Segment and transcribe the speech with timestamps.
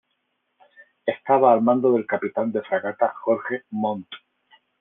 [1.05, 4.07] Estaba al mando del capitán de fragata Jorge Montt.